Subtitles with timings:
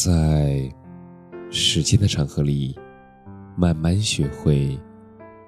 [0.00, 0.72] 在
[1.50, 2.78] 时间的长河里，
[3.56, 4.78] 慢慢学会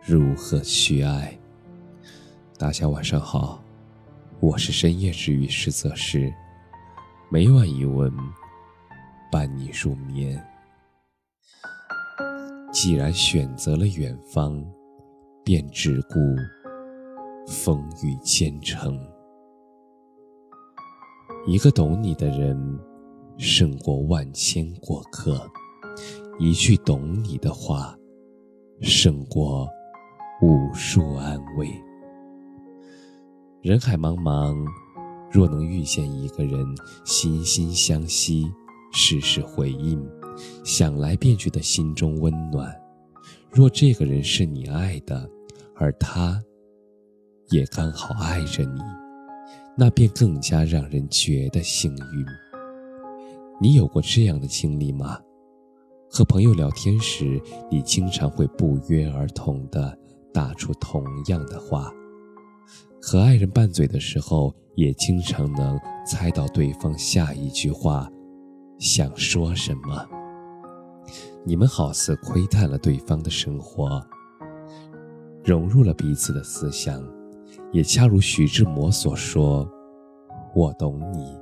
[0.02, 1.38] 如何去爱。
[2.58, 3.62] 大家晚上好，
[4.40, 6.34] 我是深夜治愈师泽师，
[7.30, 8.12] 每晚一问，
[9.30, 10.44] 伴你入眠。
[12.72, 14.60] 既然选择了远方，
[15.44, 16.18] 便只顾
[17.46, 19.00] 风雨兼程。
[21.46, 22.89] 一个懂你的人。
[23.42, 25.50] 胜过万千过客，
[26.38, 27.96] 一句懂你的话，
[28.82, 29.66] 胜过
[30.42, 31.66] 无数安慰。
[33.62, 34.54] 人海茫茫，
[35.32, 36.62] 若能遇见一个人，
[37.06, 38.44] 心心相惜，
[38.92, 40.06] 事事回应，
[40.62, 42.70] 想来便觉得心中温暖。
[43.50, 45.26] 若这个人是你爱的，
[45.76, 46.38] 而他
[47.48, 48.82] 也刚好爱着你，
[49.78, 52.49] 那便更加让人觉得幸运。
[53.62, 55.18] 你有过这样的经历吗？
[56.10, 57.38] 和朋友聊天时，
[57.70, 59.94] 你经常会不约而同地
[60.32, 61.92] 打出同样的话；
[63.02, 68.10] 和爱人拌嘴的时候，也经常能猜到对方下一句话
[68.78, 70.08] 想说什么。
[71.44, 74.02] 你们好似窥探了对方的生活，
[75.44, 77.06] 融入了彼此的思想，
[77.72, 79.70] 也恰如徐志摩所说
[80.56, 81.38] ：“我懂你。”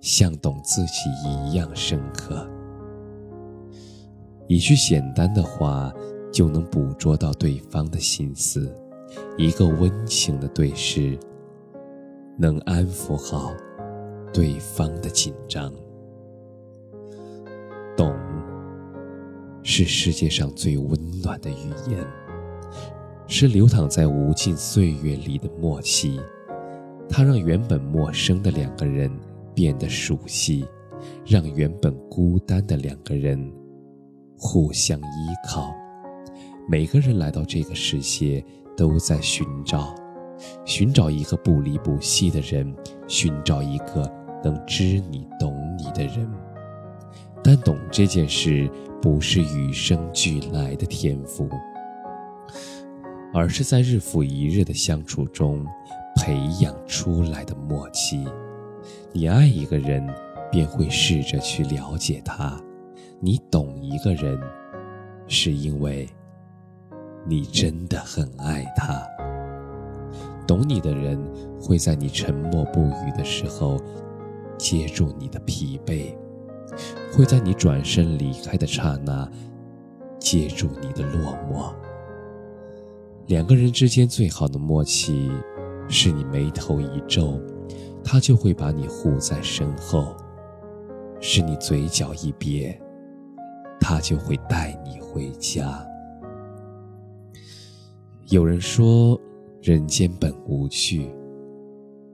[0.00, 1.10] 像懂自己
[1.46, 2.48] 一样深刻，
[4.48, 5.92] 一句简单的话
[6.32, 8.74] 就能捕捉到对方的心思，
[9.36, 11.18] 一个温情的对视
[12.36, 13.52] 能安抚好
[14.32, 15.72] 对方的紧张。
[17.96, 18.12] 懂，
[19.62, 22.04] 是世界上最温暖的语言，
[23.28, 26.20] 是流淌在无尽岁月里的默契，
[27.08, 29.10] 它让原本陌生的两个人。
[29.54, 30.66] 变得熟悉，
[31.26, 33.52] 让原本孤单的两个人
[34.36, 35.74] 互相依靠。
[36.68, 38.44] 每个人来到这个世界，
[38.76, 39.94] 都在寻找，
[40.64, 42.74] 寻找一个不离不弃的人，
[43.08, 44.10] 寻找一个
[44.44, 46.28] 能知你懂你的人。
[47.42, 51.48] 但懂这件事，不是与生俱来的天赋，
[53.34, 55.66] 而是在日复一日的相处中
[56.14, 58.24] 培养出来的默契。
[59.12, 60.06] 你爱一个人，
[60.50, 62.58] 便会试着去了解他；
[63.20, 64.38] 你懂一个人，
[65.26, 66.08] 是因为
[67.26, 69.02] 你真的很爱他。
[70.46, 71.18] 懂你的人
[71.60, 73.80] 会在你沉默不语的时候
[74.58, 76.14] 接住你的疲惫，
[77.12, 79.28] 会在你转身离开的刹那
[80.18, 81.72] 接住你的落寞。
[83.28, 85.30] 两个人之间最好的默契，
[85.88, 87.40] 是你眉头一皱。
[88.04, 90.14] 他就会把你护在身后，
[91.20, 92.76] 是你嘴角一瘪，
[93.80, 95.86] 他就会带你回家。
[98.28, 99.18] 有人说
[99.60, 101.14] 人间本无趣，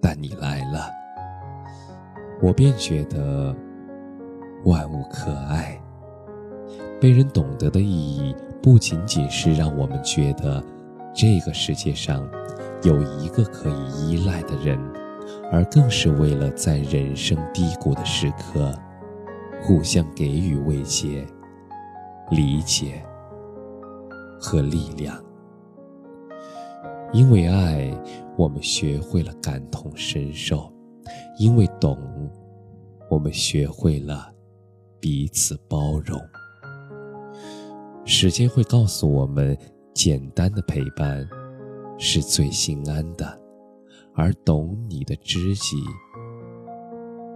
[0.01, 0.91] 但你来了，
[2.43, 3.55] 我便觉得
[4.65, 5.81] 万物可爱。
[7.01, 10.63] 被人懂得的意义，不仅仅是让我们觉得
[11.15, 12.29] 这个世界上
[12.83, 14.79] 有一个可以依赖的人。
[15.51, 18.73] 而更是为了在人生低谷的时刻，
[19.63, 21.27] 互相给予慰藉、
[22.31, 23.03] 理解
[24.41, 25.23] 和力量。
[27.13, 27.91] 因为爱，
[28.37, 30.71] 我们学会了感同身受；
[31.39, 31.99] 因为懂，
[33.11, 34.31] 我们学会了
[35.01, 36.21] 彼此包容。
[38.05, 39.57] 时间会告诉我们，
[39.95, 41.27] 简单的陪伴
[41.99, 43.41] 是最心安的。
[44.19, 45.77] 而懂你的知己，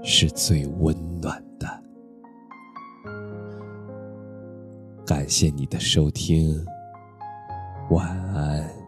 [0.02, 1.82] 是最温暖的。
[5.06, 6.52] 感谢你的收听，
[7.90, 8.81] 晚安。